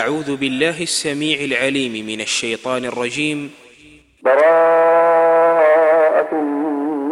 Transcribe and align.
أعوذ 0.00 0.36
بالله 0.40 0.78
السميع 0.82 1.38
العليم 1.48 2.06
من 2.06 2.20
الشيطان 2.20 2.84
الرجيم 2.84 3.50
براءة 4.22 6.34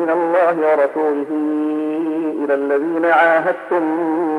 من 0.00 0.10
الله 0.10 0.54
ورسوله 0.70 1.26
إلى 2.44 2.54
الذين 2.54 3.04
عاهدتم 3.04 3.82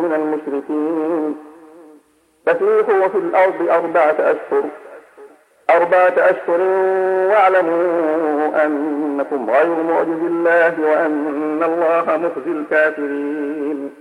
من 0.01 0.13
المشركين 0.13 1.35
فسيحوا 2.45 3.07
في 3.07 3.17
الأرض 3.17 3.69
أربعة 3.69 4.15
أشهر 4.31 4.63
أربعة 5.69 6.15
أشهر 6.33 6.61
واعلموا 7.29 8.65
أنكم 8.65 9.49
غير 9.49 9.83
معجز 9.89 10.21
الله 10.31 10.75
وأن 10.81 11.63
الله 11.63 12.17
مخزي 12.17 12.51
الكافرين 12.59 14.00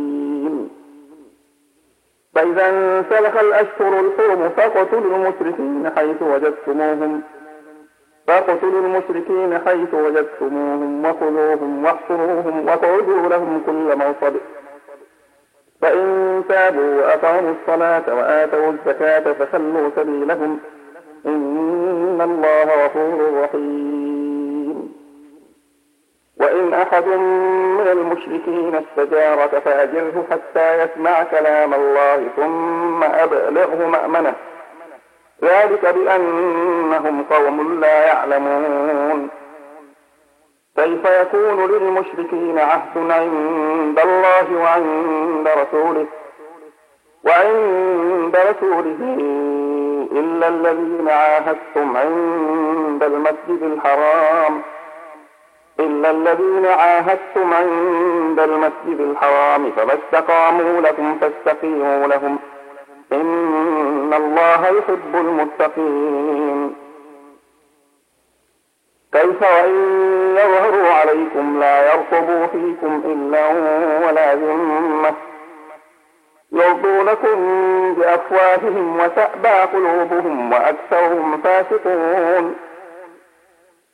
فإذا 2.35 2.69
انسلخ 2.69 3.37
الأشهر 3.39 3.99
الحرم 3.99 4.49
فاقتلوا 4.57 5.15
المشركين 5.17 5.89
حيث 5.97 6.21
وجدتموهم 6.21 7.21
فاقتلوا 8.27 8.81
المشركين 8.81 9.59
حيث 9.65 9.93
وجدتموهم 9.93 11.05
وخذوهم 11.05 11.85
واحصروهم 11.85 12.65
وقعدوا 12.67 13.29
لهم 13.29 13.61
كل 13.65 13.95
موصد 13.97 14.35
فإن 15.81 16.43
تابوا 16.49 16.95
وأقاموا 16.95 17.53
الصلاة 17.61 18.15
وآتوا 18.15 18.71
الزكاة 18.71 19.33
فخلوا 19.33 19.89
سبيلهم 19.95 20.59
إن 21.25 22.21
الله 22.21 22.85
غفور 22.85 23.43
رحيم 23.43 24.00
وإن 26.41 26.73
أحد 26.73 27.07
من 27.77 27.87
المشركين 27.91 28.75
استجارك 28.85 29.49
فأجره 29.59 30.23
حتى 30.31 30.83
يسمع 30.83 31.23
كلام 31.23 31.73
الله 31.73 32.27
ثم 32.35 33.03
أبلغه 33.03 33.85
مأمنه 33.87 34.33
ذلك 35.43 35.93
بأنهم 35.95 37.23
قوم 37.29 37.79
لا 37.81 38.05
يعلمون 38.05 39.29
كيف 40.77 41.05
يكون 41.21 41.67
للمشركين 41.71 42.59
عهد 42.59 43.11
عند 43.11 43.99
الله 43.99 44.55
وعند 44.63 45.47
رسوله 45.47 46.05
وعند 47.23 48.37
رسوله 48.49 48.99
إلا 50.11 50.47
الذين 50.47 51.09
عاهدتم 51.09 51.97
عند 51.97 53.03
المسجد 53.03 53.63
الحرام 53.73 54.61
ۖ 54.61 54.63
إلا 55.85 56.11
الذين 56.11 56.65
عاهدتم 56.65 57.53
عند 57.53 58.39
المسجد 58.39 58.99
الحرام 59.09 59.71
فما 59.71 59.93
استقاموا 59.93 60.81
لكم 60.81 61.17
فاستقيموا 61.21 62.07
لهم 62.07 62.39
إن 63.13 64.13
الله 64.17 64.59
يحب 64.67 65.13
المتقين 65.15 66.75
كيف 69.13 69.41
وإن 69.41 69.75
يظهروا 70.37 70.87
عليكم 70.87 71.59
لا 71.59 71.93
يرقبوا 71.93 72.45
فيكم 72.47 73.01
إلا 73.05 73.47
ولا 74.07 74.35
ذمة 74.35 75.13
يرضونكم 76.51 77.35
بأفواههم 77.93 78.99
وتأبى 78.99 79.47
قلوبهم 79.77 80.51
وأكثرهم 80.51 81.41
فاسقون 81.43 82.55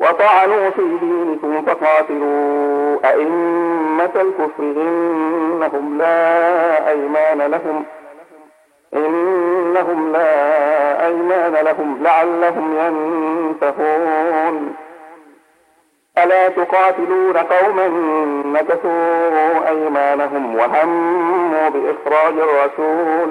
وطعنوا 0.00 0.70
في 0.70 0.82
دينكم 1.00 1.62
فقاتلوا 1.62 2.98
أئمة 3.10 4.04
الكفر 4.04 4.62
إنهم 4.62 5.98
لا 5.98 6.88
أيمان 6.90 7.42
لهم 7.42 7.84
إنهم 8.94 10.12
لا 10.12 11.06
أيمان 11.06 11.52
لهم 11.64 11.98
لعلهم 12.02 12.74
ينتهون 12.80 14.74
ألا 16.18 16.48
تقاتلون 16.48 17.36
قوما 17.36 17.86
نكثوا 18.46 19.68
أيمانهم 19.68 20.56
وهموا 20.56 21.68
بإخراج 21.68 22.34
الرسول 22.38 23.30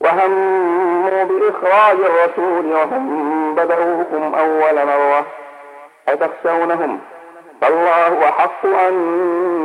وهموا 0.00 0.91
هموا 1.02 1.24
بإخراج 1.24 1.96
الرسول 2.00 2.66
وهم 2.72 3.54
بدأوكم 3.54 4.34
أول 4.34 4.86
مرة 4.86 5.26
أتخشونهم 6.08 7.00
فالله 7.60 8.28
أحق 8.28 8.66
أن 8.66 8.98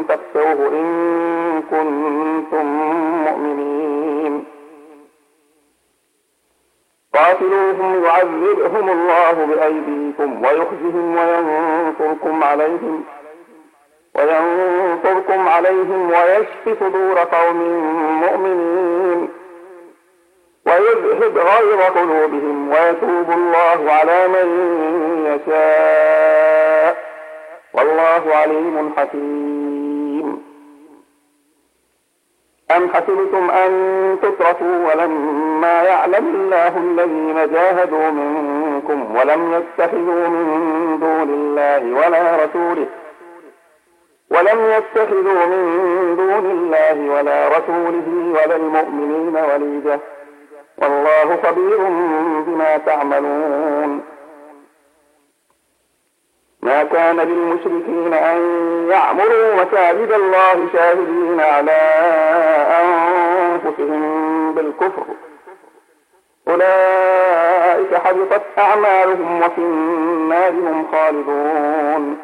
تخشوه 0.10 0.68
إن 0.68 1.62
كنتم 1.72 2.66
مؤمنين 3.30 4.46
قاتلوهم 7.14 8.04
يعذبهم 8.06 8.90
الله 8.90 9.46
بأيديكم 9.46 10.42
ويخزهم 10.44 11.16
وينصركم 11.18 12.44
عليهم 12.44 13.04
وينصركم 14.16 15.48
عليهم 15.48 16.12
ويشفي 16.12 16.76
صدور 16.86 17.20
قوم 17.20 17.56
مؤمنين 18.26 19.30
ويذهب 20.68 21.38
غير 21.38 21.82
قلوبهم 21.82 22.70
ويتوب 22.70 23.30
الله 23.32 23.92
على 23.92 24.28
من 24.28 24.48
يشاء 25.32 26.98
والله 27.74 28.36
عليم 28.36 28.94
حكيم 28.98 30.48
أم 32.72 32.90
حسبتم 32.94 33.52
أن 33.52 33.72
تتركوا 34.22 34.78
ولما 34.92 35.84
يعلم 35.84 36.26
الله 36.36 36.78
الذين 36.78 37.52
جاهدوا 37.54 38.10
منكم 38.10 39.16
ولم 39.16 39.64
يتخذوا 39.80 40.28
من 40.28 40.62
دون 41.02 41.30
الله 41.30 41.84
ولا 42.08 42.46
رسوله 42.46 42.86
ولم 44.30 44.72
يتخذوا 44.78 45.46
من 45.46 46.16
دون 46.18 46.52
الله 46.52 47.14
ولا 47.16 47.48
رسوله 47.48 48.08
ولا 48.34 48.56
المؤمنين 48.56 49.36
وليده 49.54 50.00
والله 50.82 51.38
خبير 51.44 51.78
بما 52.48 52.78
تعملون 52.86 54.02
ما 56.62 56.84
كان 56.84 57.16
للمشركين 57.20 58.14
أن 58.14 58.38
يعمروا 58.92 59.64
مساجد 59.66 60.12
الله 60.12 60.68
شاهدين 60.74 61.40
على 61.42 61.78
أنفسهم 62.82 64.54
بالكفر 64.54 65.04
أولئك 66.48 67.96
حبطت 67.96 68.42
أعمالهم 68.58 69.42
وفي 69.42 69.58
النار 69.62 70.50
هم 70.52 70.88
خالدون 70.92 72.18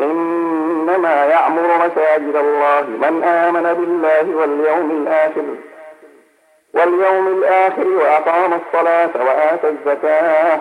إنما 0.00 1.24
يعمر 1.24 1.66
مساجد 1.86 2.36
الله 2.36 2.80
من 2.82 3.22
آمن 3.24 3.62
بالله 3.74 4.36
واليوم 4.36 4.90
الآخر 4.90 5.44
واليوم 6.74 7.26
الآخر 7.28 7.88
وأقام 7.88 8.52
الصلاة 8.66 9.10
وآتى 9.24 9.68
الزكاة 9.68 10.60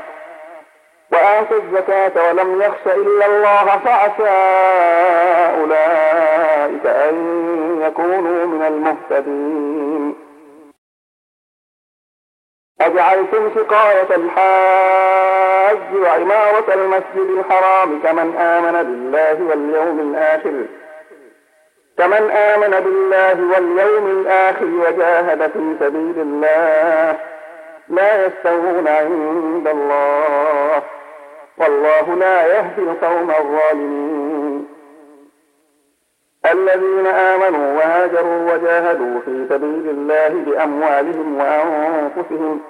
وآتى 1.12 1.56
الزكاة 1.57 2.30
ولم 2.30 2.62
يخش 2.62 2.86
إلا 2.94 3.25
الله 3.25 3.80
فعسى 3.86 4.30
أولئك 5.60 6.86
أن 6.86 7.13
يكونوا 7.88 8.45
من 8.45 8.63
المهتدين 8.68 10.15
أجعلتم 12.81 13.51
سقاية 13.56 14.15
الحاج 14.15 15.95
وعمارة 16.04 16.74
المسجد 16.74 17.38
الحرام 17.38 18.00
كمن 18.04 18.36
آمن 18.38 18.83
بالله 18.83 19.44
واليوم 19.50 20.00
الآخر 20.00 20.65
كمن 21.97 22.31
آمن 22.31 22.69
بالله 22.85 23.37
واليوم 23.55 24.05
الآخر 24.07 24.65
وجاهد 24.65 25.41
في 25.51 25.75
سبيل 25.79 26.15
الله 26.21 27.17
لا 27.89 28.25
يستوون 28.25 28.87
عند 28.87 29.67
الله 29.67 30.81
والله 31.57 32.13
لا 32.19 32.45
يهدي 32.47 32.81
القوم 32.81 33.31
الظالمين 33.31 34.67
الذين 36.45 37.07
آمنوا 37.07 37.77
وهاجروا 37.79 38.53
وجاهدوا 38.53 39.19
في 39.25 39.45
سبيل 39.49 39.87
الله 39.89 40.27
بأموالهم 40.29 41.37
وأنفسهم 41.37 42.61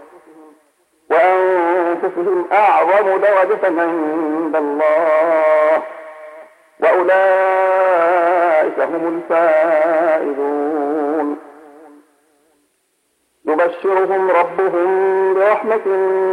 وأنفسهم 1.09 2.45
أعظم 2.51 3.17
درجة 3.17 3.81
عند 3.83 4.55
الله 4.55 5.83
وأولئك 6.79 8.79
هم 8.79 9.19
الفائزون 9.29 11.37
يبشرهم 13.45 14.31
ربهم 14.31 14.89
برحمة 15.33 15.87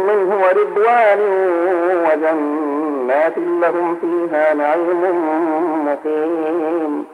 منه 0.07 0.41
ورضوان 0.43 1.19
وجنات 2.05 3.37
لهم 3.37 3.95
فيها 4.01 4.53
نعيم 4.53 5.15
مقيم 5.87 7.05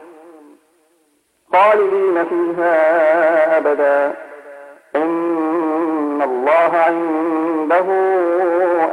خالدين 1.52 2.24
فيها 2.24 3.56
أبدا 3.56 4.14
إن 4.96 6.20
الله 6.22 6.76
عنده 6.86 7.84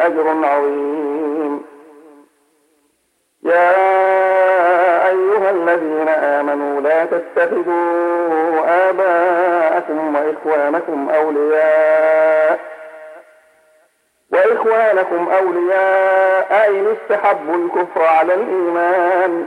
أجر 0.07 0.27
عظيم 0.47 1.61
يا 3.43 4.24
أيها 5.05 5.49
الذين 5.49 6.07
آمنوا 6.09 6.81
لا 6.81 7.05
تتخذوا 7.05 8.89
آباءكم 8.89 10.15
وإخوانكم 10.15 11.09
أولياء 11.09 12.59
وإخوانكم 14.33 15.27
أولياء 15.41 16.69
إن 16.69 16.95
استحبوا 16.97 17.55
الكفر 17.55 18.01
على 18.03 18.33
الإيمان 18.33 19.45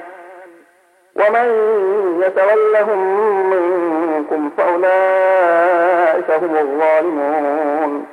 ومن 1.14 1.44
يتولهم 2.26 2.98
منكم 3.50 4.50
فأولئك 4.56 6.30
هم 6.30 6.56
الظالمون 6.56 8.06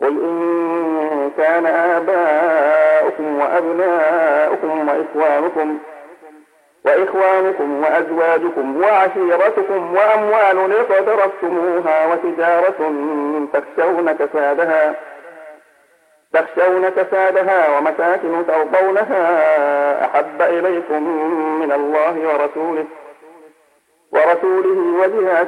قل 0.00 0.08
إن 0.08 1.30
كان 1.38 1.66
آباءكم 1.66 2.85
آباؤكم 3.06 3.38
وأبناؤكم 3.38 4.88
وإخوانكم 4.88 5.78
وإخوانكم 6.84 7.82
وأزواجكم 7.84 8.80
وعشيرتكم 8.82 9.94
وأموال 9.94 10.72
اقترفتموها 10.72 12.06
وتجارة 12.06 12.94
تخشون 13.52 14.12
كسادها 14.12 14.94
تخشون 16.32 16.88
كسادها 16.88 17.78
ومساكن 17.78 18.46
ترضونها 18.48 19.24
أحب 20.04 20.42
إليكم 20.42 21.02
من 21.60 21.72
الله 21.72 22.14
ورسوله 22.28 22.84
ورسوله 24.12 24.78
وجهاد 25.00 25.46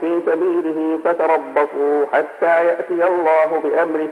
في 0.00 0.20
سبيله 0.26 0.98
فتربصوا 1.04 2.06
حتى 2.12 2.64
يأتي 2.66 3.06
الله 3.08 3.60
بأمره 3.64 4.08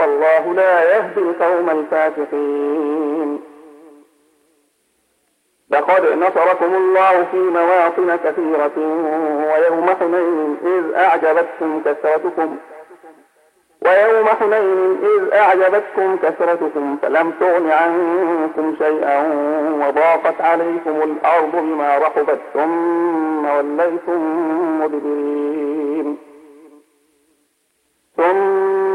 والله 0.00 0.52
لا 0.54 0.96
يهدي 0.96 1.20
القوم 1.20 1.70
الفاسقين 1.70 3.40
لقد 5.70 6.04
نصركم 6.06 6.74
الله 6.74 7.24
في 7.24 7.36
مواطن 7.36 8.16
كثيرة 8.24 8.76
ويوم 9.48 9.88
حنين 10.00 10.56
إذ 10.64 10.94
أعجبتكم 10.94 11.80
كثرتكم 11.84 12.56
ويوم 13.82 14.28
حنين 14.28 14.98
إذ 15.02 15.32
أعجبتكم 15.34 16.16
كثرتكم 16.16 16.96
فلم 17.02 17.30
تغن 17.40 17.70
عنكم 17.70 18.76
شيئا 18.78 19.18
وضاقت 19.82 20.40
عليكم 20.40 21.02
الأرض 21.02 21.52
بما 21.52 21.98
رحبت 21.98 22.40
ثم 22.54 23.46
وليتم 23.46 24.20
مدبرين 24.80 26.16
ثم 28.16 28.75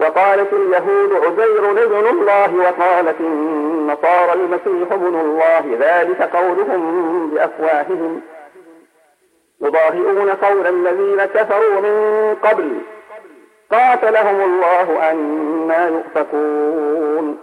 وقالت 0.00 0.52
اليهود 0.52 1.12
عزير 1.12 1.70
ابن 1.70 2.06
الله 2.06 2.54
وقالت 2.56 3.20
النصارى 3.20 4.32
المسيح 4.32 4.92
ابن 4.92 5.20
الله 5.20 5.76
ذلك 5.80 6.22
قولهم 6.22 7.30
بأفواههم 7.34 8.20
يضاهئون 9.60 10.30
قول 10.30 10.66
الذين 10.66 11.24
كفروا 11.24 11.80
من 11.80 12.36
قبل 12.42 12.72
قاتلهم 13.72 14.40
الله 14.40 15.10
أنا 15.10 15.88
يؤفكون 15.88 17.38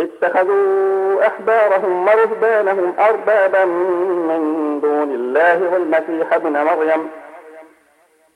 اتخذوا 0.00 1.26
أحبارهم 1.26 2.06
ورهبانهم 2.06 2.94
أربابا 2.98 3.64
من 3.64 4.40
دون 4.82 5.12
الله 5.14 5.72
والمسيح 5.72 6.32
ابن 6.32 6.52
مريم 6.52 7.06
ۖ 7.18 7.21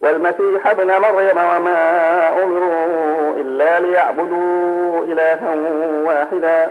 والمسيح 0.00 0.66
ابن 0.66 0.86
مريم 0.86 1.36
وما 1.38 2.42
أمروا 2.44 3.30
إلا 3.40 3.80
ليعبدوا 3.80 5.04
إلها 5.04 5.54
واحدا 6.08 6.68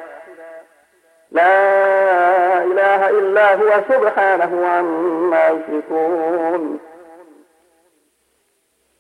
لا 1.32 1.84
إله 2.64 3.10
إلا 3.10 3.56
هو 3.56 3.82
سبحانه 3.90 4.68
عما 4.68 5.48
يشركون 5.48 6.80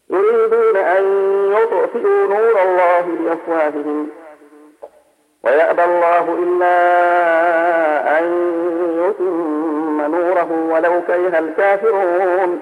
يريدون 0.09 0.77
أن 0.77 1.03
يطفئوا 1.51 2.27
نور 2.27 2.61
الله 2.63 3.01
بأفواههم 3.19 4.09
ويأبى 5.43 5.83
الله 5.83 6.39
إلا 6.43 6.75
أن 8.19 8.25
يتم 9.09 10.15
نوره 10.15 10.67
ولو 10.73 11.01
كره 11.07 11.39
الكافرون 11.39 12.61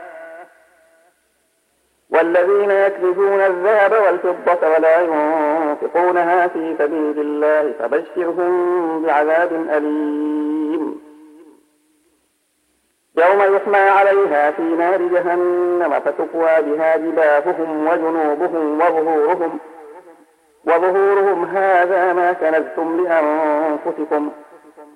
والذين 2.11 2.71
يكذبون 2.71 3.39
الذهب 3.41 3.91
والفضة 3.93 4.67
ولا 4.69 5.01
ينفقونها 5.01 6.47
في 6.47 6.75
سبيل 6.79 7.19
الله 7.19 7.73
فبشرهم 7.79 9.01
بعذاب 9.05 9.49
أليم 9.69 10.99
يوم 13.17 13.55
يحمى 13.55 13.77
عليها 13.77 14.51
في 14.51 14.61
نار 14.61 15.01
جهنم 15.01 15.93
فتقوى 16.05 16.61
بها 16.61 16.97
جباههم 16.97 17.87
وجنوبهم 17.87 18.75
وظهورهم 18.81 19.59
وظهورهم 20.65 21.45
هذا 21.45 22.13
ما 22.13 22.31
كنزتم 22.33 23.03
لأنفسكم 23.03 24.29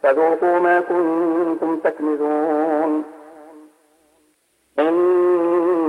فذوقوا 0.03 0.59
ما 0.59 0.79
كنتم 0.79 1.77
تكنزون 1.77 3.03
إن 4.79 5.15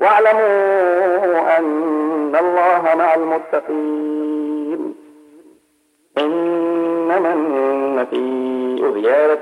واعلموا 0.00 1.58
أن 1.58 2.36
الله 2.40 2.94
مع 2.98 3.14
المتقين 3.14 4.94
إنما 6.18 7.32
النسيء 7.34 8.94
زيادة 9.02 9.40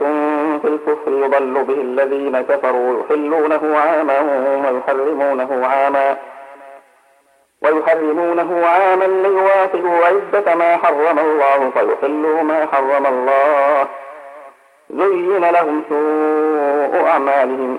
في 0.62 0.68
الكفر 0.68 1.10
يضل 1.12 1.64
به 1.64 1.74
الذين 1.74 2.40
كفروا 2.40 3.00
يحلونه 3.00 3.76
عاما 3.78 4.18
ويحرمونه 4.70 5.66
عاما 5.66 6.16
ويحرمونه 7.62 8.66
عاما 8.66 9.04
ليواصلوا 9.04 10.00
عدة 10.06 10.54
ما 10.54 10.76
حرم 10.76 11.18
الله 11.18 11.70
فيحلوا 11.70 12.42
ما 12.42 12.66
حرم 12.66 13.06
الله 13.06 13.86
زين 14.90 15.50
لهم 15.50 15.82
سوء 15.88 17.06
أعمالهم 17.06 17.78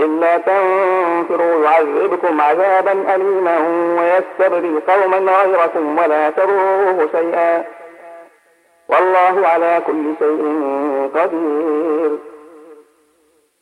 إلا 0.00 0.38
تنفروا 0.38 1.64
يعذبكم 1.64 2.40
عذابا 2.40 3.14
أليما 3.14 3.56
ويستبدل 4.00 4.80
قوما 4.88 5.32
غيركم 5.42 5.98
ولا 5.98 6.30
تروه 6.30 7.08
شيئا 7.12 7.64
والله 8.88 9.46
على 9.48 9.82
كل 9.86 10.04
شيء 10.18 10.42
قدير 11.14 12.18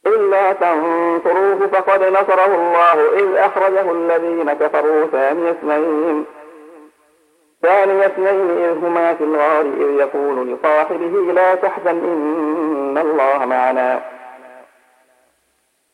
إلا 0.07 0.53
تنصروه 0.53 1.59
فقد 1.73 2.03
نصره 2.03 2.47
الله 2.55 3.09
إذ 3.17 3.37
أخرجه 3.37 3.93
الذين 3.93 4.53
كفروا 4.53 5.07
ثاني 5.13 5.51
اثنين 5.51 6.25
ثاني 7.63 8.07
اثنين 8.07 8.51
إذ 8.51 8.85
هما 8.87 9.15
في 9.15 9.25
الغار 9.25 9.61
إذ 9.81 9.91
يقول 9.99 10.49
لصاحبه 10.49 11.33
لا 11.33 11.55
تحزن 11.55 11.89
إن 12.05 12.99
الله 12.99 13.47
معنا 13.47 14.01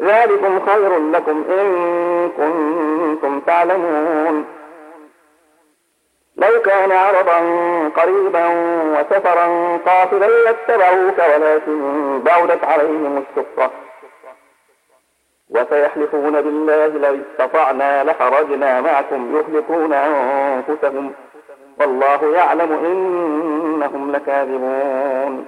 ذلكم 0.00 0.60
خير 0.66 0.98
لكم 0.98 1.44
إن 1.50 2.30
كنتم 2.36 3.40
تعلمون 3.40 4.44
لو 6.36 6.60
كان 6.64 6.92
عرضا 6.92 7.38
قريبا 7.96 8.46
وسفرا 8.86 9.76
قاصدا 9.86 10.26
لاتبعوك 10.26 11.18
ولكن 11.18 11.92
بعدت 12.24 12.64
عليهم 12.64 13.24
الشقة 13.30 13.70
وسيحلفون 15.50 16.32
بالله 16.40 16.86
لو 16.86 17.18
استطعنا 17.32 18.04
لخرجنا 18.04 18.80
معكم 18.80 19.36
يهلكون 19.36 19.92
أنفسهم 19.92 21.12
والله 21.80 22.26
يعلم 22.34 22.72
إنهم 22.84 24.12
لكاذبون 24.12 25.46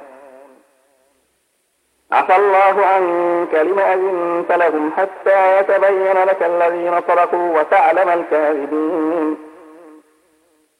عفى 2.13 2.37
الله 2.37 2.87
عنك 2.87 3.55
لما 3.55 3.95
أذنت 3.95 4.53
لهم 4.53 4.91
حتى 4.97 5.59
يتبين 5.59 6.25
لك 6.25 6.43
الذين 6.43 7.01
صدقوا 7.09 7.59
وتعلم 7.61 8.09
الكاذبين 8.09 9.37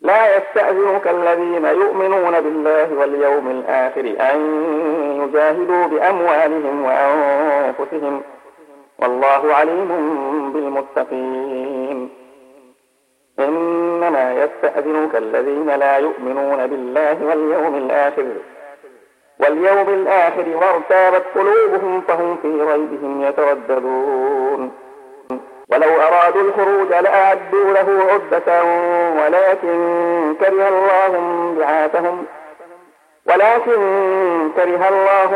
لا 0.01 0.37
يستأذنك 0.37 1.07
الذين 1.09 1.65
يؤمنون 1.65 2.41
بالله 2.41 2.95
واليوم 2.99 3.51
الآخر 3.51 4.15
أن 4.35 4.39
يجاهدوا 5.23 5.87
بأموالهم 5.87 6.85
وأنفسهم 6.85 8.23
والله 8.99 9.55
عليم 9.55 9.89
بالمتقين 10.55 12.09
إنما 13.39 14.33
يستأذنك 14.33 15.17
الذين 15.17 15.67
لا 15.67 15.97
يؤمنون 15.99 16.67
بالله 16.67 17.17
واليوم 17.27 17.75
الآخر 17.75 18.25
واليوم 19.41 19.89
الآخر 19.89 20.45
وارتابت 20.63 21.23
قلوبهم 21.35 22.01
فهم 22.09 22.37
في 22.43 22.49
ريبهم 22.49 23.23
يترددون 23.23 24.73
ولو 25.73 25.89
أرادوا 26.01 26.41
الخروج 26.43 26.89
لأعدوا 26.89 27.73
له 27.73 27.89
عدة 28.13 28.65
ولكن 29.21 29.79
كره 30.41 30.69
الله 30.69 31.11
بعاثهم 31.59 32.25
ولكن 33.27 33.81
كره 34.57 34.89
الله 34.89 35.33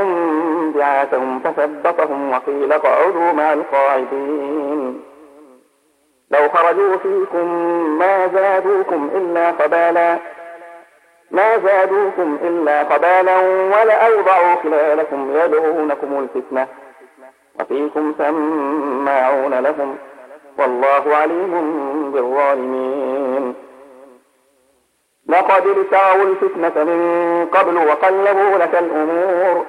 بعاثهم 0.76 1.40
فثبطهم 1.44 2.32
وقيل 2.32 2.73
اقعدوا 2.73 3.32
مع 3.32 3.52
القاعدين 3.52 5.00
لو 6.30 6.49
خرجوا 6.54 6.97
فيكم 7.02 7.47
ما 7.99 8.26
زادوكم 8.35 9.11
إلا 9.14 9.50
قبالا 9.50 10.18
ما 11.32 11.58
زادوكم 11.58 12.38
إلا 12.44 12.84
خبالا 12.84 13.38
ولأوضعوا 13.76 14.54
خلالكم 14.62 15.36
يدعونكم 15.44 16.28
الفتنة 16.34 16.66
وفيكم 17.60 18.14
سماعون 18.18 19.54
لهم 19.54 19.96
والله 20.58 21.16
عليم 21.16 21.52
بالظالمين 22.14 23.54
لقد 25.28 25.66
ابتغوا 25.66 26.24
الفتنة 26.26 26.84
من 26.84 27.02
قبل 27.54 27.76
وقلبوا 27.76 28.58
لك 28.58 28.74
الأمور 28.74 29.64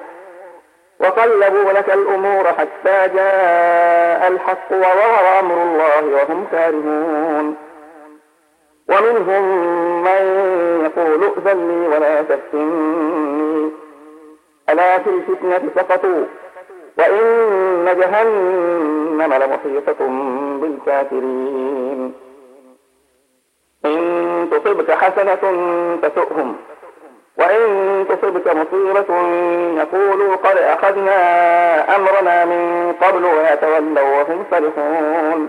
وقلبوا 1.00 1.72
لك 1.72 1.90
الأمور 1.90 2.44
حتى 2.46 3.14
جاء 3.14 4.30
الحق 4.32 4.70
وظهر 4.72 5.38
أمر 5.40 5.62
الله 5.62 6.16
وهم 6.28 6.46
كارهون 6.52 7.56
ومنهم 8.88 9.42
من 10.04 10.24
يقول 10.84 11.20
لي 11.44 11.88
ولا 11.88 12.22
تفتني 12.22 13.70
ألا 14.70 14.98
في 14.98 15.10
الفتنة 15.10 15.68
سقطوا 15.76 16.24
وإن 16.98 17.84
جهنم 17.86 19.22
لمحيطة 19.34 20.06
بالكافرين 20.60 22.12
إن 23.84 24.02
تصبك 24.50 24.90
حسنة 24.90 25.34
تسؤهم 26.02 26.56
وإن 27.38 27.66
تصبك 28.08 28.46
مصيبة 28.46 29.14
يقولوا 29.82 30.34
قد 30.36 30.56
أخذنا 30.56 31.16
أمرنا 31.96 32.44
من 32.44 32.92
قبل 33.00 33.24
ويتولوا 33.24 34.10
وهم 34.18 34.44
فرحون 34.50 35.48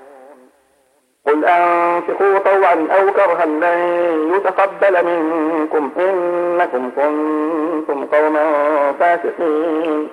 قل 1.27 1.45
أنفقوا 1.45 2.39
طوعا 2.39 2.73
أو 2.99 3.11
كرها 3.13 3.45
لن 3.45 4.35
يتقبل 4.35 5.05
منكم 5.05 5.91
إنكم 5.97 6.91
كنتم 6.95 8.05
قوما 8.05 8.41
فاسقين 8.99 10.07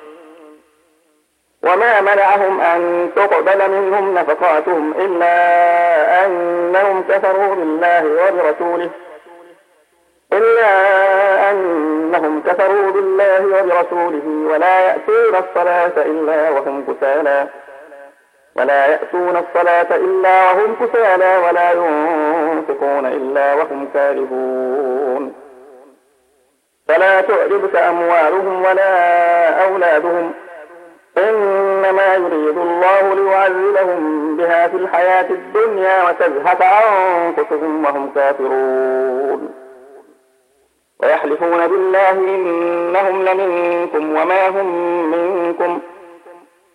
وما 1.63 2.01
منعهم 2.01 2.61
أن 2.61 3.11
تقبل 3.17 3.71
منهم 3.71 4.15
نفقاتهم 4.15 4.95
إلا 4.99 6.27
أنهم 6.27 7.05
كفروا 7.09 7.55
بالله 7.55 8.05
وبرسوله 8.07 8.91
إلا 10.33 10.71
أنهم 11.51 12.43
كفروا 12.47 12.91
بالله 12.91 13.45
وبرسوله 13.47 14.45
ولا 14.53 14.81
يأتون 14.81 15.35
الصلاة 15.49 15.93
إلا 15.97 16.51
وهم 16.51 16.85
كسالى 16.85 17.49
ولا 18.59 18.87
يأتون 18.87 19.37
الصلاة 19.37 19.87
إلا 19.97 20.53
وهم 20.53 20.77
كسالى 20.81 21.39
ولا 21.49 21.71
ينفقون 21.73 23.07
إلا 23.07 23.55
وهم 23.55 23.89
كارهون 23.95 25.33
فلا 26.89 27.21
تعجبك 27.21 27.77
أموالهم 27.77 28.63
ولا 28.63 29.65
أولادهم 29.65 30.33
إنما 31.19 32.15
يريد 32.15 32.57
الله 32.59 33.15
ليعذبهم 33.15 34.37
بها 34.37 34.69
في 34.69 34.77
الحياة 34.77 35.31
الدنيا 35.31 36.05
وتزهق 36.09 36.63
أنفسهم 36.65 37.85
وهم 37.85 38.11
كافرون 38.15 39.55
ويحلفون 41.03 41.67
بالله 41.67 42.11
إنهم 42.11 43.25
لمنكم 43.25 44.11
وما 44.11 44.49
هم 44.49 44.67
منكم 45.11 45.79
ۖ 45.95 45.98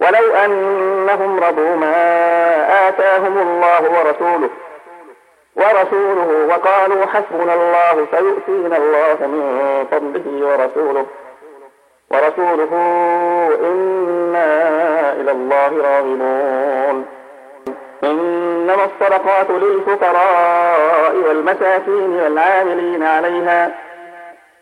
ولو 0.00 0.34
أنهم 0.44 1.40
رضوا 1.44 1.76
ما 1.76 2.88
آتاهم 2.88 3.38
الله 3.38 3.80
ورسوله 3.82 4.48
ورسوله 5.56 6.46
وقالوا 6.48 7.02
حسبنا 7.06 7.54
الله 7.54 8.06
سيؤتينا 8.10 8.76
الله 8.76 9.26
من 9.26 9.86
فضله 9.90 10.46
ورسوله 10.48 11.06
ورسوله 12.10 12.72
إنا 13.60 14.46
إلى 15.12 15.30
الله 15.30 15.68
راغبون 15.82 17.06
إنما 18.04 18.84
الصدقات 18.84 19.50
للفقراء 19.50 21.14
والمساكين 21.28 22.20
والعاملين 22.24 23.02
عليها 23.02 23.70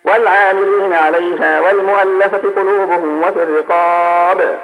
والعاملين 0.05 0.93
عليها 0.93 1.61
والمؤلفة 1.61 2.43
قلوبهم 2.57 3.21
وفي 3.23 3.43
الرقاب 3.43 4.59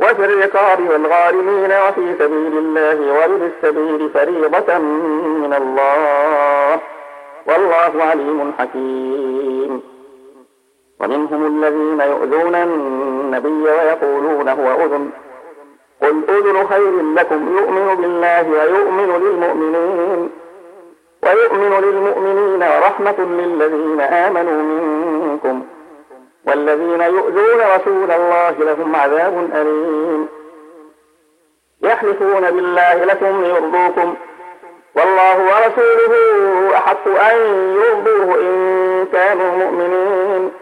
وفي 0.00 0.24
الرقاب 0.24 0.80
والغارمين 0.88 1.72
وفي 1.88 2.14
سبيل 2.18 2.58
الله 2.58 3.12
وابن 3.12 3.50
السبيل 3.54 4.10
فريضة 4.14 4.78
من 4.78 5.54
الله 5.58 6.80
والله 7.46 8.02
عليم 8.04 8.52
حكيم 8.58 9.82
ومنهم 11.00 11.46
الذين 11.64 12.00
يؤذون 12.10 12.54
النبي 12.54 13.62
ويقولون 13.62 14.48
هو 14.48 14.84
أذن 14.86 15.10
قل 16.02 16.22
أذن 16.28 16.66
خير 16.68 17.02
لكم 17.02 17.56
يؤمن 17.58 17.94
بالله 17.94 18.48
ويؤمن 18.50 19.18
للمؤمنين 19.22 20.30
ويؤمن 21.22 21.80
للمؤمنين 21.82 22.62
ورحمة 22.62 23.14
للذين 23.20 24.00
آمنوا 24.00 24.62
منكم 24.62 25.15
والذين 26.46 27.00
يؤذون 27.00 27.60
رسول 27.76 28.10
الله 28.10 28.50
لهم 28.58 28.96
عذاب 28.96 29.48
أليم 29.54 30.28
يحلفون 31.82 32.50
بالله 32.50 32.94
لكم 33.04 33.42
ليرضوكم 33.42 34.14
والله 34.94 35.38
ورسوله 35.40 36.16
أحق 36.76 37.08
أن 37.08 37.36
يرضوه 37.74 38.34
إن 38.40 39.06
كانوا 39.12 39.50
مؤمنين 39.54 40.52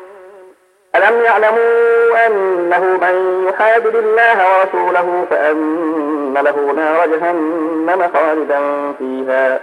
ألم 0.97 1.23
يعلموا 1.25 2.27
أنه 2.27 2.79
من 2.85 3.44
يحادد 3.49 3.97
الله 3.97 4.47
ورسوله 4.59 5.27
فأن 5.31 6.35
له 6.35 6.73
نار 6.77 7.07
جهنم 7.09 8.11
خالدا 8.14 8.92
فيها 8.99 9.61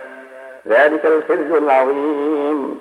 ذلك 0.68 1.06
الخزي 1.06 1.58
العظيم 1.58 2.81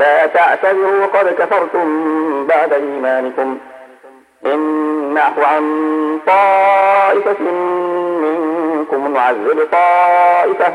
لا 0.00 0.26
تعتذروا 0.26 1.06
قد 1.06 1.26
كفرتم 1.38 1.86
بعد 2.46 2.72
إيمانكم 2.72 3.58
إن 4.46 4.58
نعفو 5.14 5.42
عن 5.42 5.62
طائفة 6.26 7.42
منكم 8.20 9.12
نعذب 9.12 9.66
طائفة 9.72 10.72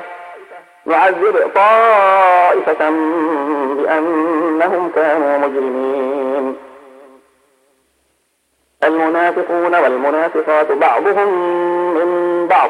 نعذب 0.85 1.35
طائفة 1.55 2.89
بأنهم 3.75 4.91
كانوا 4.95 5.37
مجرمين 5.37 6.55
المنافقون 8.83 9.75
والمنافقات 9.75 10.71
بعضهم 10.71 11.27
من 11.93 12.47
بعض 12.47 12.69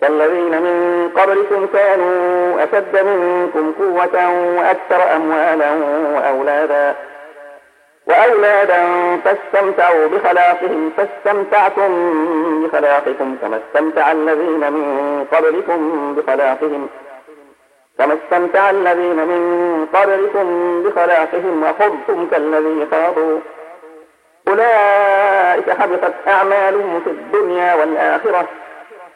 كالذين 0.00 0.52
من 0.62 0.74
قبلكم 1.16 1.66
كانوا 1.72 2.56
أشد 2.64 3.04
منكم 3.06 3.72
قوة 3.80 4.14
وأكثر 4.58 5.16
أموالا 5.16 5.70
وأولادا 6.14 6.94
وأولادا 8.06 8.80
فاستمتعوا 9.24 10.06
بخلاقهم 10.06 10.92
فاستمتعتم 10.96 11.92
بخلاقكم 12.64 13.36
كما 13.42 13.60
استمتع 13.66 14.12
الذين 14.12 14.72
من 14.72 14.82
قبلكم 15.32 15.80
بخلاقهم 16.14 16.88
كما 17.98 18.14
استمتع 18.24 18.70
الذين 18.70 19.16
من 19.16 19.42
قبلكم 19.94 20.46
بخلاقهم 20.82 21.62
وخذتم 21.64 22.28
كالذي 22.30 22.86
خاضوا 22.90 23.38
أولئك 24.48 25.70
حبطت 25.70 26.14
أعمالهم 26.28 27.00
في 27.04 27.10
الدنيا 27.10 27.74
والآخرة 27.74 28.48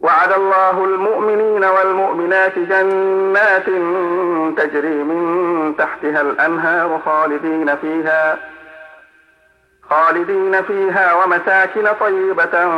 وعد 0.00 0.32
الله 0.32 0.84
المؤمنين 0.84 1.64
والمؤمنات 1.64 2.58
جنات 2.58 3.66
تجري 4.60 4.94
من 5.10 5.74
تحتها 5.78 6.20
الأنهار 6.20 7.00
خالدين 7.04 7.76
فيها 7.76 8.38
خالدين 9.90 10.62
فيها 10.62 11.24
ومساكن 11.24 11.88
طيبة 12.00 12.70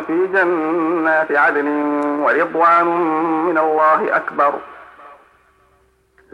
في 0.00 0.26
جنات 0.32 1.32
عدن 1.32 1.66
ورضوان 2.24 2.86
من 3.46 3.58
الله 3.58 4.16
أكبر 4.16 4.52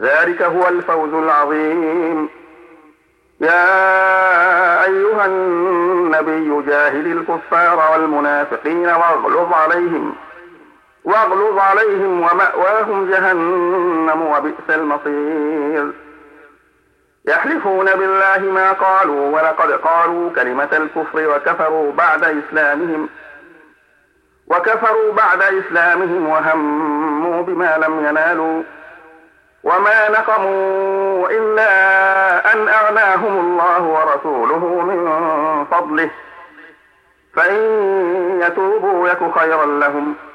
ذلك 0.01 0.41
هو 0.41 0.67
الفوز 0.67 1.13
العظيم 1.13 2.29
يا 3.41 3.73
أيها 4.85 5.25
النبي 5.25 6.63
جاهد 6.67 7.05
الكفار 7.07 7.91
والمنافقين 7.91 8.85
واغلظ 8.87 9.53
عليهم 9.53 10.13
ۖ 10.21 10.24
واغلظ 11.05 11.57
عليهم 11.59 12.21
ومأواهم 12.21 13.11
جهنم 13.11 14.21
وبئس 14.21 14.69
المصير 14.69 15.91
يحلفون 17.27 17.85
بالله 17.85 18.51
ما 18.51 18.71
قالوا 18.71 19.29
ولقد 19.35 19.71
قالوا 19.71 20.29
كلمة 20.35 20.69
الكفر 20.73 21.29
وكفروا 21.35 21.91
بعد 21.91 22.23
إسلامهم 22.23 23.09
وكفروا 24.47 25.11
بعد 25.13 25.41
إسلامهم 25.41 26.29
وهموا 26.29 27.41
بما 27.41 27.77
لم 27.77 28.05
ينالوا 28.05 28.63
وما 29.63 30.09
نقموا 30.09 31.29
إلا 31.29 31.65
أن 32.53 32.69
أغناهم 32.69 33.39
الله 33.39 33.81
ورسوله 33.81 34.81
من 34.81 35.05
فضله 35.71 36.09
فإن 37.35 37.59
يتوبوا 38.47 39.09
يك 39.09 39.19
خيرا 39.39 39.65
لهم 39.65 40.13
ۖ 40.31 40.34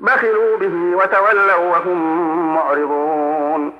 بخلوا 0.00 0.56
به 0.56 0.96
وتولوا 0.96 1.56
وهم 1.76 2.54
معرضون 2.54 3.72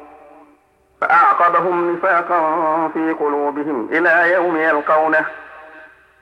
فأعقبهم 1.01 1.93
نفاقا 1.93 2.89
في 2.95 3.13
قلوبهم 3.13 3.89
إلى 3.93 4.33
يوم 4.33 4.57
يلقونه 4.57 5.25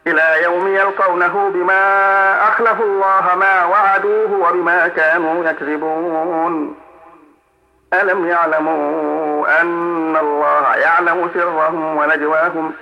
إلى 0.07 0.43
يوم 0.43 0.69
يلقونه 0.69 1.51
بما 1.55 2.43
أخلفوا 2.49 2.85
الله 2.85 3.35
ما 3.41 3.65
وعدوه 3.65 4.49
وبما 4.49 4.89
كانوا 4.89 5.45
يكذبون 5.45 6.75
ألم 8.03 8.27
يعلموا 8.29 9.61
أن 9.61 10.17
الله 10.17 10.75
يعلم 10.77 11.31
سرهم 11.35 11.97
ونجواهم 11.97 12.73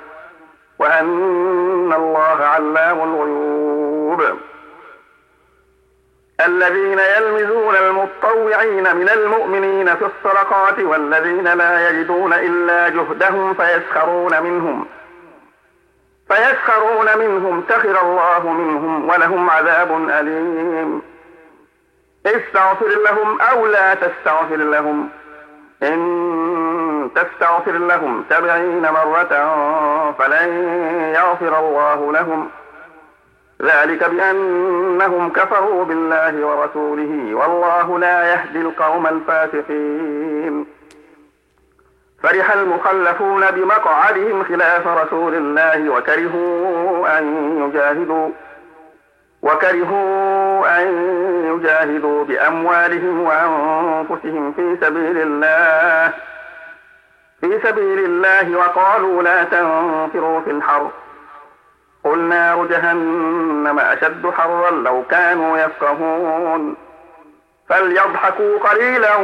وأن 0.79 1.93
الله 1.93 2.39
علام 2.45 2.99
الغيوب 2.99 4.23
الذين 6.41 6.99
يلمزون 6.99 7.77
المطوعين 7.77 8.97
من 8.97 9.09
المؤمنين 9.09 9.95
في 9.97 10.05
الصدقات 10.05 10.79
والذين 10.79 11.49
لا 11.55 11.91
يجدون 11.91 12.33
إلا 12.33 12.89
جهدهم 12.89 13.55
فيسخرون 13.55 14.43
منهم 14.43 14.87
فيسخرون 16.29 17.07
منهم 17.19 17.63
سخر 17.69 18.03
الله 18.03 18.53
منهم 18.53 19.09
ولهم 19.09 19.51
عذاب 19.51 20.09
أليم 20.11 21.03
استغفر 22.27 22.89
لهم 23.05 23.41
أو 23.41 23.67
لا 23.67 23.95
تستغفر 23.95 24.57
لهم 24.57 25.09
إن 25.83 27.11
تستغفر 27.15 27.73
لهم 27.73 28.25
سبعين 28.31 28.83
مرة 28.93 29.29
فلن 30.19 30.53
يغفر 31.17 31.59
الله 31.59 32.13
لهم 32.13 32.49
ۖ 32.63 32.66
ذلك 33.63 34.05
بأنهم 34.11 35.31
كفروا 35.33 35.85
بالله 35.85 36.47
ورسوله 36.47 37.35
والله 37.35 37.99
لا 37.99 38.31
يهدي 38.33 38.61
القوم 38.61 39.07
الفاسقين 39.07 40.67
فرح 42.23 42.57
المخلفون 42.57 43.47
بمقعدهم 43.51 44.45
خلاف 44.45 44.87
رسول 44.87 45.35
الله 45.35 45.91
وكرهوا 45.91 47.19
أن 47.19 47.25
يجاهدوا 47.69 48.29
وكرهوا 49.43 50.83
أن 50.83 50.89
يجاهدوا 51.55 52.25
بأموالهم 52.25 53.21
وأنفسهم 53.23 54.53
في 54.57 54.77
سبيل 54.87 55.19
الله 55.19 56.15
في 57.41 57.61
سبيل 57.67 57.99
الله 57.99 58.57
وقالوا 58.59 59.23
لا 59.23 59.45
تنفروا 59.45 60.41
في 60.41 60.51
الحرب 60.51 60.91
قل 62.07 62.19
نار 62.25 62.67
جهنم 62.67 63.79
أشد 63.79 64.31
حرا 64.31 64.71
لو 64.71 65.03
كانوا 65.11 65.59
يفقهون 65.59 66.77
فليضحكوا 67.69 68.59
قليلا 68.59 69.17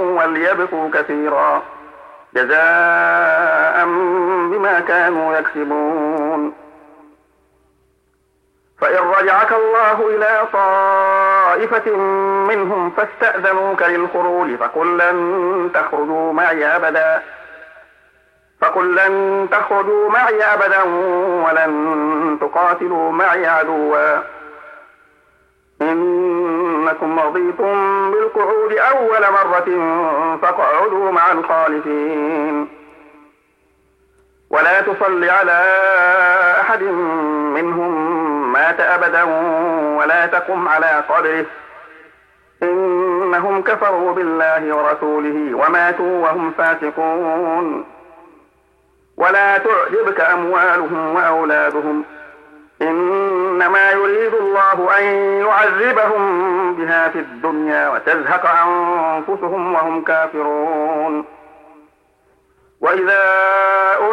وليبكوا 0.00 0.90
كثيرا 0.92 1.62
جزاء 2.34 3.84
بما 4.50 4.84
كانوا 4.88 5.34
يكسبون 5.36 6.52
فإن 8.80 9.04
رجعك 9.18 9.52
الله 9.52 10.08
إلى 10.16 10.40
طائفة 10.52 11.96
منهم 12.48 12.90
فاستأذنوك 12.90 13.82
للخروج 13.82 14.54
فقل 14.54 14.98
لن 14.98 15.70
تخرجوا 15.74 16.32
معي 16.32 16.66
أبداً 16.76 17.22
فقل 18.60 18.94
لن 18.96 19.48
تخرجوا 19.50 20.08
معي 20.10 20.42
أبدا 20.44 20.82
ولن 21.46 22.38
تقاتلوا 22.40 23.12
معي 23.12 23.46
عدوا 23.46 24.16
إنكم 25.82 27.18
رضيتم 27.20 28.10
بالقعود 28.10 28.72
أول 28.72 29.20
مرة 29.32 29.68
فاقعدوا 30.42 31.12
مع 31.12 31.32
الخالفين 31.32 32.68
ولا 34.50 34.80
تصل 34.80 35.24
على 35.24 35.76
أحد 36.60 36.82
منهم 37.52 38.22
مات 38.52 38.80
أبدا 38.80 39.22
ولا 39.98 40.26
تقم 40.26 40.68
على 40.68 41.04
قبره 41.08 41.46
إنهم 42.62 43.62
كفروا 43.62 44.12
بالله 44.12 44.76
ورسوله 44.76 45.56
وماتوا 45.56 46.22
وهم 46.22 46.52
فاسقون 46.58 47.95
ولا 49.16 49.58
تعجبك 49.58 50.20
أموالهم 50.20 51.14
وأولادهم 51.14 52.04
إنما 52.82 53.90
يريد 53.90 54.34
الله 54.34 54.98
أن 54.98 55.04
يعذبهم 55.46 56.74
بها 56.74 57.08
في 57.08 57.18
الدنيا 57.18 57.88
وتزهق 57.88 58.46
أنفسهم 58.66 59.74
وهم 59.74 60.02
كافرون 60.04 61.24
وإذا 62.80 63.20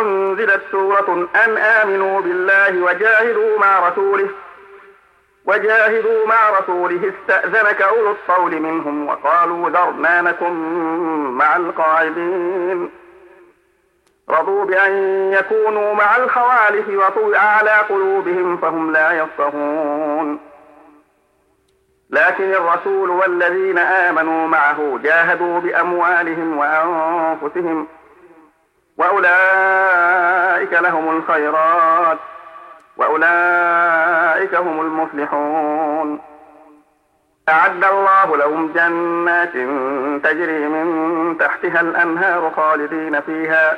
أنزلت 0.01 0.61
سورة 0.71 1.27
أن 1.45 1.57
آمنوا 1.57 2.21
بالله 2.21 2.83
وجاهدوا 2.85 3.59
مع 3.59 3.89
رسوله 3.89 4.29
وجاهدوا 5.45 6.27
مع 6.27 6.49
رسوله 6.59 7.11
استأذنك 7.13 7.81
أولو 7.81 8.11
الطول 8.11 8.59
منهم 8.61 9.07
وقالوا 9.07 9.69
ذرنا 9.69 10.21
نكن 10.21 10.53
مع 11.31 11.55
القاعدين 11.55 12.91
رضوا 14.29 14.65
بأن 14.65 14.93
يكونوا 15.33 15.93
مع 15.93 16.15
الخوالف 16.15 16.87
وطبع 16.89 17.37
على 17.39 17.69
قلوبهم 17.89 18.57
فهم 18.57 18.91
لا 18.91 19.11
يفقهون 19.11 20.39
لكن 22.09 22.51
الرسول 22.53 23.09
والذين 23.09 23.77
آمنوا 23.77 24.47
معه 24.47 24.99
جاهدوا 25.03 25.59
بأموالهم 25.59 26.57
وأنفسهم 26.57 27.87
وأولئك 28.97 30.73
لهم 30.73 31.17
الخيرات 31.17 32.17
وأولئك 32.97 34.55
هم 34.55 34.81
المفلحون 34.81 36.19
أعد 37.49 37.83
الله 37.85 38.37
لهم 38.37 38.71
جنات 38.75 39.53
تجري 40.23 40.59
من 40.67 41.37
تحتها 41.37 41.81
الأنهار 41.81 42.51
خالدين 42.55 43.21
فيها 43.21 43.77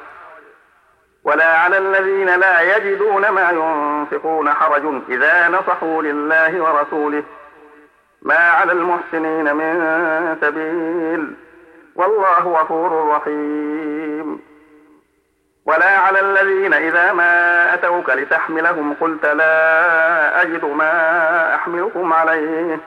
ولا 1.23 1.45
على 1.57 1.77
الذين 1.77 2.39
لا 2.39 2.75
يجدون 2.77 3.29
ما 3.29 3.49
ينفقون 3.49 4.49
حرج 4.53 4.85
إذا 5.09 5.47
نصحوا 5.47 6.01
لله 6.01 6.61
ورسوله 6.61 7.23
ما 8.21 8.37
على 8.49 8.71
المحسنين 8.71 9.55
من 9.55 10.37
سبيل 10.41 11.33
والله 11.95 12.39
غفور 12.61 13.07
رحيم 13.09 14.39
ولا 15.65 15.97
على 15.97 16.19
الذين 16.19 16.73
إذا 16.73 17.13
ما 17.13 17.73
أتوك 17.73 18.09
لتحملهم 18.09 18.95
قلت 19.01 19.25
لا 19.25 20.41
أجد 20.41 20.65
ما 20.65 21.55
أحملكم 21.55 22.13
عليه 22.13 22.79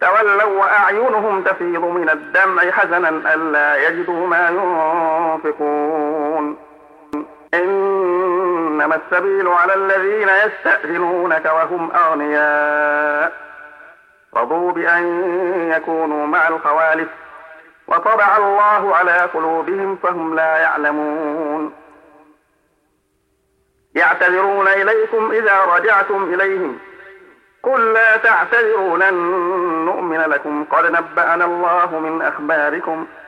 تولوا 0.00 0.60
وأعينهم 0.60 1.42
تفيض 1.42 1.84
من 1.84 2.10
الدمع 2.10 2.70
حزنا 2.70 3.08
ألا 3.34 3.88
يجدوا 3.88 4.26
ما 4.26 4.48
ينفقون 4.48 6.67
إنما 7.54 8.96
السبيل 9.04 9.48
على 9.48 9.74
الذين 9.74 10.28
يستأذنونك 10.46 11.44
وهم 11.44 11.90
أغنياء 11.92 13.32
رضوا 14.36 14.72
بأن 14.72 15.04
يكونوا 15.76 16.26
مع 16.26 16.48
الخوالف 16.48 17.08
وطبع 17.86 18.36
الله 18.36 18.96
على 18.96 19.16
قلوبهم 19.34 19.96
فهم 20.02 20.34
لا 20.34 20.56
يعلمون 20.58 21.72
يعتذرون 23.94 24.68
إليكم 24.68 25.30
إذا 25.32 25.64
رجعتم 25.64 26.34
إليهم 26.34 26.78
قل 27.62 27.92
لا 27.92 28.16
تعتذروا 28.16 28.98
لن 28.98 29.14
نؤمن 29.84 30.18
لكم 30.20 30.64
قد 30.70 30.84
نبأنا 30.86 31.44
الله 31.44 31.98
من 31.98 32.22
أخباركم 32.22 33.06
ۖ 33.24 33.27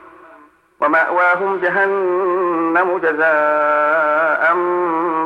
ومأواهم 0.81 1.59
جهنم 1.59 2.97
جزاء 2.97 4.53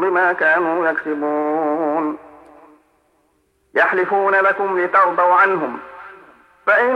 بما 0.01 0.35
كانوا 0.39 0.87
يكسبون 0.87 2.17
يحلفون 3.75 4.35
لكم 4.35 4.79
لترضوا 4.79 5.33
عنهم 5.33 5.77
فإن 6.65 6.89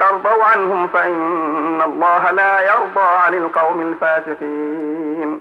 ترضوا 0.00 0.44
عنهم 0.44 0.86
فإن 0.88 1.82
الله 1.82 2.30
لا 2.30 2.60
يرضى 2.60 3.00
عن 3.00 3.34
القوم 3.34 3.80
الفاسقين 3.80 5.40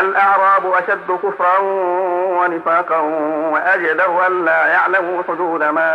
الأعراب 0.00 0.66
أشد 0.72 1.18
كفرا 1.22 1.58
ونفاقا 2.38 2.96
وأجدر 3.52 4.26
أن 4.26 4.44
لا 4.44 4.66
يعلموا 4.66 5.22
حدود 5.28 5.62
ما 5.62 5.88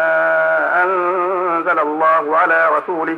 أنزل 0.83 1.79
الله 1.79 2.37
على 2.37 2.69
رسوله 2.77 3.17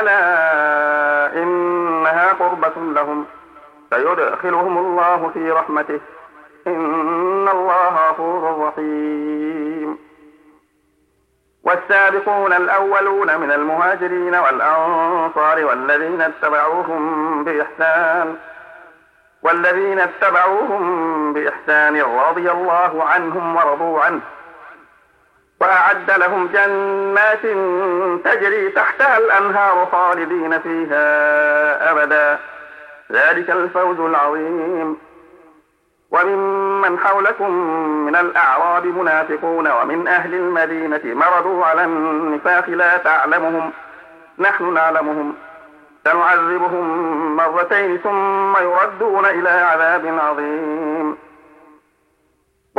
ألا 0.00 1.42
إنها 1.42 2.32
قربة 2.32 2.72
لهم 2.92 3.26
سيدخلهم 3.94 4.78
الله 4.78 5.30
في 5.34 5.50
رحمته 5.50 6.00
إن 6.66 7.48
الله 7.48 8.08
غفور 8.08 8.66
رحيم 8.68 9.98
والسابقون 11.64 12.52
الأولون 12.52 13.40
من 13.40 13.52
المهاجرين 13.52 14.34
والأنصار 14.34 15.64
والذين 15.64 16.20
اتبعوهم 16.20 17.44
بإحسان 17.44 18.36
والذين 19.42 20.00
اتبعوهم 20.00 21.32
بإحسان 21.32 22.02
رضي 22.02 22.50
الله 22.50 23.04
عنهم 23.04 23.56
ورضوا 23.56 24.00
عنه 24.00 24.20
وأعد 25.60 26.10
لهم 26.10 26.46
جنات 26.46 27.42
تجري 28.24 28.68
تحتها 28.70 29.18
الأنهار 29.18 29.86
خالدين 29.92 30.58
فيها 30.60 31.90
أبدا 31.92 32.38
ذلك 33.12 33.50
الفوز 33.50 34.00
العظيم 34.00 34.96
وممن 36.10 36.98
حولكم 36.98 37.52
من 38.06 38.16
الأعراب 38.16 38.84
منافقون 38.86 39.68
ومن 39.70 40.08
أهل 40.08 40.34
المدينة 40.34 41.00
مرضوا 41.04 41.64
على 41.66 41.84
النفاق 41.84 42.70
لا 42.70 42.96
تعلمهم 42.96 43.70
نحن 44.38 44.74
نعلمهم 44.74 45.34
سنعذبهم 46.04 46.86
مرتين 47.36 47.98
ثم 47.98 48.56
يردون 48.56 49.26
إلى 49.26 49.48
عذاب 49.50 50.06
عظيم 50.20 51.16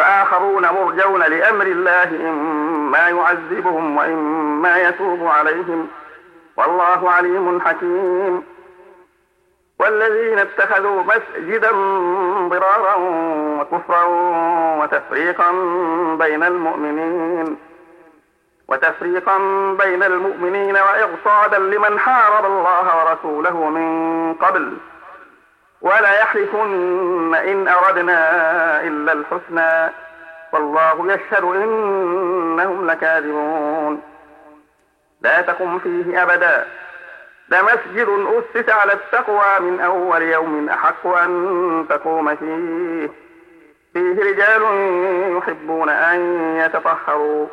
وآخرون 0.00 0.62
مرجون 0.62 1.20
لأمر 1.22 1.66
الله 1.66 2.30
إما 2.30 3.08
يعذبهم 3.08 3.96
وإما 3.96 4.78
يتوب 4.78 5.26
عليهم 5.26 5.88
والله 6.56 7.10
عليم 7.10 7.60
حكيم 7.60 8.42
والذين 9.78 10.38
اتخذوا 10.38 11.02
مسجدا 11.02 11.70
ضرارا 12.48 12.94
وكفرا 13.60 14.04
وتفريقا 14.82 15.50
بين 16.18 16.42
المؤمنين 16.42 17.56
وتفريقا 18.68 19.38
بين 19.84 20.02
المؤمنين 20.02 20.76
وإرصادا 20.76 21.58
لمن 21.58 21.98
حارب 21.98 22.44
الله 22.44 23.04
ورسوله 23.06 23.68
من 23.70 24.34
قبل 24.34 24.76
ۖ 24.76 24.80
ولا 25.82 26.20
يحلفن 26.20 27.34
إن 27.34 27.68
أردنا 27.68 28.20
إلا 28.82 29.12
الحسنى 29.12 29.94
والله 30.52 31.12
يشهد 31.12 31.44
إنهم 31.44 32.90
لكاذبون 32.90 34.02
لا 35.22 35.40
تقم 35.40 35.78
فيه 35.78 36.22
أبدا 36.22 36.66
لمسجد 37.48 38.08
أسس 38.08 38.68
على 38.68 38.92
التقوى 38.92 39.60
من 39.70 39.80
أول 39.80 40.22
يوم 40.22 40.68
أحق 40.68 41.06
أن 41.06 41.86
تقوم 41.88 42.36
فيه 42.36 43.10
فيه 43.92 44.22
رجال 44.30 44.62
يحبون 45.36 45.88
أن 45.88 46.20
يتطهروا 46.56 47.46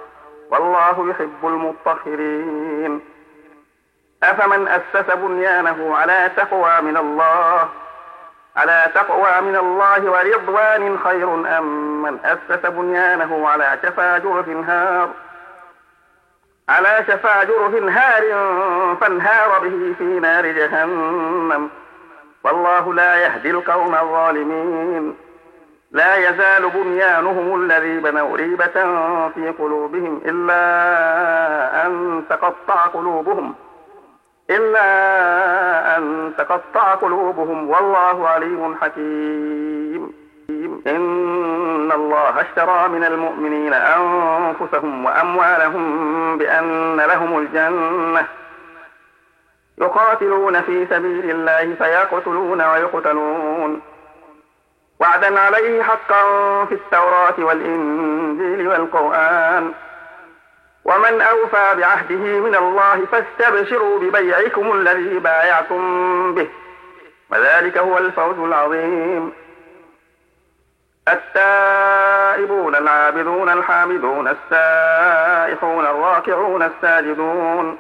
والله 0.52 1.10
يحب 1.10 1.38
المطهرين 1.48 3.02
أفمن 4.24 4.68
أسس 4.68 5.16
بنيانه 5.16 5.96
على 5.96 6.32
تقوى 6.38 6.82
من 6.82 6.98
الله؟ 6.98 7.70
على 8.58 8.86
تقوى 8.96 9.42
من 9.42 9.56
الله 9.56 10.12
ورضوان 10.12 11.00
خير 11.00 11.58
أم 11.58 12.02
من 12.02 12.20
أسس 12.26 12.66
بنيانه 12.66 13.50
على 13.50 13.78
شفا 13.84 14.18
جرف 14.18 14.50
هار 14.50 15.10
على 16.70 17.06
شفا 17.08 17.44
جرف 17.44 17.76
هار 17.84 18.24
فانهار 19.02 19.60
به 19.62 19.96
في 19.98 20.04
نار 20.04 20.48
جهنم 20.52 21.70
والله 22.44 22.94
لا 22.94 23.16
يهدي 23.16 23.50
القوم 23.52 23.96
الظالمين 23.96 25.18
لا 25.92 26.16
يزال 26.30 26.70
بنيانهم 26.70 27.62
الذي 27.64 28.00
بنوا 28.00 28.38
ريبة 28.38 28.74
في 29.36 29.54
قلوبهم 29.60 30.22
إلا 30.26 30.56
أن 31.86 32.24
تقطع 32.30 32.82
قلوبهم 32.86 33.52
ۖ 33.64 33.67
إلا 34.50 34.88
أن 35.98 36.34
تقطع 36.38 36.96
قلوبهم 36.96 37.70
والله 37.70 38.28
عليم 38.28 38.76
حكيم 38.82 40.14
إن 40.88 41.92
الله 41.92 42.42
اشترى 42.42 42.88
من 42.90 43.04
المؤمنين 43.04 43.74
أنفسهم 43.74 45.06
وأموالهم 45.06 46.38
بأن 46.38 46.98
لهم 46.98 47.38
الجنة 47.40 48.28
يقاتلون 49.78 50.62
في 50.62 50.86
سبيل 50.86 51.30
الله 51.32 51.76
فيقتلون 51.78 52.62
ويقتلون 52.62 53.82
وعدا 55.00 55.40
عليه 55.40 55.84
حقا 55.84 56.22
في 56.66 56.74
التوراة 56.76 57.36
والإنجيل 57.38 58.68
والقرآن 58.68 59.72
ومن 60.88 61.22
أوفى 61.22 61.76
بعهده 61.78 62.40
من 62.40 62.56
الله 62.56 63.06
فاستبشروا 63.12 64.00
ببيعكم 64.00 64.72
الذي 64.72 65.20
بايعتم 65.20 66.34
به 66.36 66.48
وذلك 67.32 67.78
هو 67.78 67.98
الفوز 67.98 68.40
العظيم 68.40 69.32
التائبون 71.08 72.76
العابدون 72.76 73.50
الحامدون 73.50 74.28
السائحون 74.28 75.86
الراكعون 75.86 76.64
الساجدون 76.64 77.78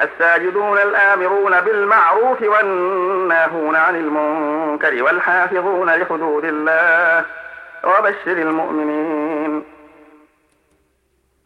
الساجدون 0.00 0.78
الآمرون 0.78 1.60
بالمعروف 1.60 2.42
والناهون 2.42 3.76
عن 3.76 3.96
المنكر 3.96 5.02
والحافظون 5.02 5.90
لحدود 5.90 6.44
الله 6.44 7.24
وبشر 7.84 8.32
المؤمنين 8.32 9.77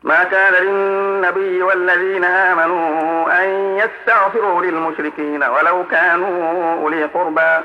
ما 0.04 0.24
كان 0.24 0.52
للنبي 0.54 1.62
والذين 1.62 2.24
آمنوا 2.24 3.42
أن 3.44 3.76
يستغفروا 3.78 4.62
للمشركين 4.62 5.44
ولو 5.44 5.84
كانوا 5.90 6.74
أولي 6.82 7.04
قربى 7.04 7.60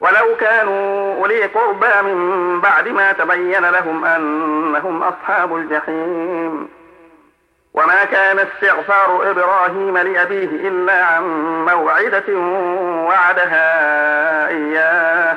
ولو 0.00 0.36
كانوا 0.40 1.14
أولي 1.16 1.42
قربى 1.44 2.02
من 2.02 2.60
بعد 2.60 2.88
ما 2.88 3.12
تبين 3.12 3.66
لهم 3.70 4.04
أنهم 4.04 5.02
أصحاب 5.02 5.56
الجحيم 5.56 6.68
وما 7.74 8.04
كان 8.04 8.38
استغفار 8.38 9.30
إبراهيم 9.30 9.98
لأبيه 9.98 10.48
إلا 10.68 11.04
عن 11.04 11.22
موعدة 11.66 12.32
وعدها 13.08 13.78
إياه 14.48 15.36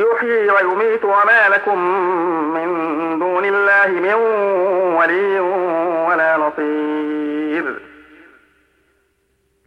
يحيي 0.00 0.50
ويميت 0.50 1.04
وما 1.04 1.48
لكم 1.48 1.78
من 2.54 2.68
دون 3.18 3.44
الله 3.44 3.86
من 3.88 4.14
ولي 4.98 5.40
ولا 6.08 6.36
نصير 6.36 7.80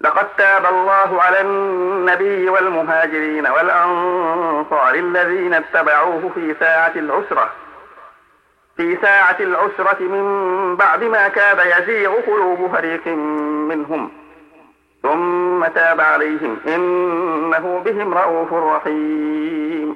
لقد 0.01 0.27
تاب 0.37 0.65
الله 0.65 1.21
على 1.21 1.41
النبي 1.41 2.49
والمهاجرين 2.49 3.47
والأنصار 3.47 4.93
الذين 4.95 5.53
اتبعوه 5.53 6.31
في 6.35 6.55
ساعة 6.59 6.91
العسرة 6.95 7.49
في 8.77 8.97
ساعة 9.01 9.37
العسرة 9.39 10.01
من 10.03 10.75
بعد 10.75 11.03
ما 11.03 11.27
كاد 11.27 11.59
يزيغ 11.81 12.11
قلوب 12.11 12.75
فريق 12.75 13.07
منهم 13.67 14.11
ثم 15.03 15.65
تاب 15.65 16.01
عليهم 16.01 16.57
إنه 16.67 17.81
بهم 17.85 18.13
رؤوف 18.13 18.53
رحيم 18.53 19.95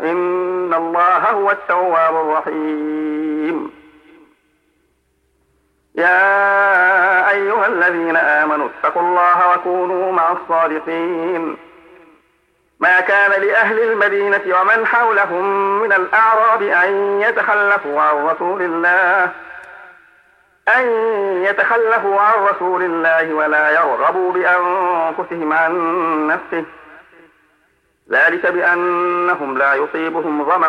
إن 0.00 0.74
الله 0.74 1.30
هو 1.30 1.50
التواب 1.50 2.14
الرحيم 2.16 3.70
يا 5.94 6.22
أيها 7.30 7.66
الذين 7.66 8.16
آمنوا 8.16 8.68
اتقوا 8.68 9.02
الله 9.02 9.52
وكونوا 9.54 10.12
مع 10.12 10.32
الصادقين 10.32 11.56
ما 12.80 13.00
كان 13.00 13.30
لأهل 13.42 13.78
المدينة 13.80 14.42
ومن 14.60 14.86
حولهم 14.86 15.44
من 15.82 15.92
الأعراب 15.92 16.62
أن 16.62 17.20
يتخلفوا 17.20 18.00
عن 18.00 18.26
رسول 18.26 18.62
الله 18.62 19.30
أن 20.76 20.84
يتخلفوا 21.44 22.20
عن 22.20 22.34
رسول 22.54 22.82
الله 22.82 23.34
ولا 23.34 23.70
يرغبوا 23.70 24.32
بأنفسهم 24.32 25.52
عن 25.52 25.92
نفسه 26.26 26.64
ذلك 28.10 28.46
بأنهم 28.46 29.58
لا 29.58 29.74
يصيبهم 29.74 30.44
ظمأ 30.44 30.68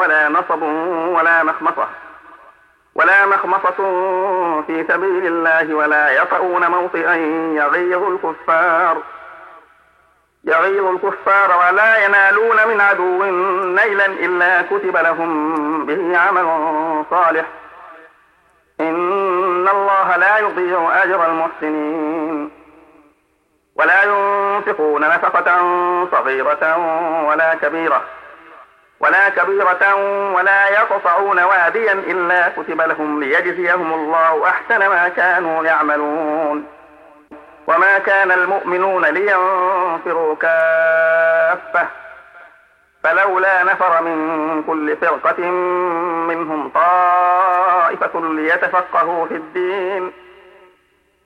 ولا 0.00 0.28
نصب 0.28 0.62
ولا 1.16 1.42
مخمصة 1.44 1.88
ولا 2.94 3.26
مخمصة 3.26 3.76
في 4.66 4.84
سبيل 4.88 5.26
الله 5.26 5.74
ولا 5.74 6.10
يطؤون 6.10 6.70
موطئا 6.70 7.14
يغيظ 7.56 8.02
الكفار 8.04 9.02
يغيظ 10.44 10.84
الكفار 10.84 11.50
ولا 11.58 12.04
ينالون 12.04 12.56
من 12.68 12.80
عدو 12.80 13.24
نيلا 13.64 14.06
إلا 14.06 14.62
كتب 14.62 14.96
لهم 14.96 15.54
به 15.86 16.18
عمل 16.18 16.44
صالح 17.10 17.46
إن 18.80 19.68
الله 19.68 20.16
لا 20.16 20.38
يضيع 20.38 21.02
أجر 21.04 21.26
المحسنين 21.26 22.55
ولا 23.78 24.02
ينفقون 24.04 25.02
نفقة 25.08 25.46
صغيرة 26.12 26.76
ولا 27.26 27.54
كبيرة 27.54 28.02
ولا 29.00 29.28
كبيرة 29.28 29.94
ولا 30.36 30.68
يقطعون 30.68 31.42
واديا 31.42 31.92
إلا 31.92 32.48
كتب 32.48 32.80
لهم 32.80 33.20
ليجزيهم 33.22 33.92
الله 33.92 34.48
أحسن 34.48 34.78
ما 34.88 35.08
كانوا 35.08 35.64
يعملون 35.64 36.64
وما 37.66 37.98
كان 37.98 38.32
المؤمنون 38.32 39.04
لينفروا 39.06 40.34
كافة 40.36 41.88
فلولا 43.02 43.62
نفر 43.64 44.02
من 44.02 44.62
كل 44.66 44.96
فرقة 44.96 45.46
منهم 46.30 46.68
طائفة 46.74 48.20
ليتفقهوا 48.22 49.26
في 49.26 49.34
الدين 49.36 50.12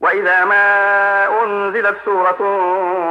وإذا 0.00 0.44
ما 0.44 1.42
أنزلت 1.44 1.96
سورة 2.04 2.36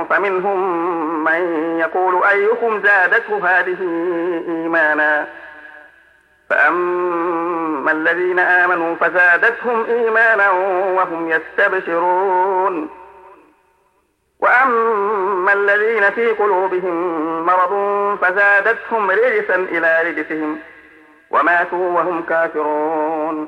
فمنهم 0.10 0.84
من 1.24 1.76
يقول 1.80 2.24
أيكم 2.24 2.82
زادته 2.84 3.48
هذه 3.50 3.78
إيمانا 4.48 5.28
فأما 6.50 7.92
الذين 7.92 8.40
آمنوا 8.40 8.96
فزادتهم 8.96 9.84
إيمانا 9.86 10.50
وهم 10.90 11.30
يستبشرون 11.30 12.90
وأما 14.40 15.54
الذين 15.54 16.10
في 16.10 16.28
قلوبهم 16.30 16.94
مرض 17.46 17.72
فزادتهم 18.22 19.12
رجسا 19.12 19.56
إلى 19.56 20.02
رجسهم 20.12 20.60
وماتوا 21.32 21.92
وهم 21.94 22.22
كافرون 22.24 23.48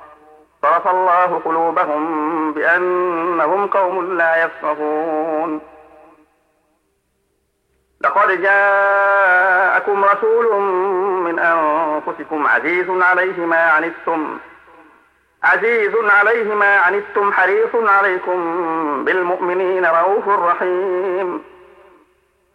صرف 0.61 0.87
الله 0.87 1.41
قلوبهم 1.45 2.05
بأنهم 2.53 3.67
قوم 3.67 4.17
لا 4.17 4.43
يفقهون 4.43 5.61
لقد 8.01 8.41
جاءكم 8.41 10.05
رسول 10.05 10.61
من 11.23 11.39
أنفسكم 11.39 12.47
عزيز 12.47 12.85
عليه 12.89 13.39
ما 13.45 13.61
عنتم 13.71 14.37
عزيز 15.43 15.91
عليه 16.09 16.53
ما 16.55 16.77
عنتم 16.77 17.31
حريص 17.33 17.69
عليكم 17.75 18.39
بالمؤمنين 19.05 19.85
رؤوف 19.85 20.27
رحيم 20.27 21.43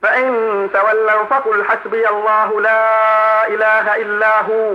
فإن 0.02 0.32
تولوا 0.72 1.24
فقل 1.24 1.64
حسبي 1.64 2.08
الله 2.08 2.60
لا 2.60 3.46
إله 3.48 3.96
إلا 3.96 4.40
هو 4.42 4.74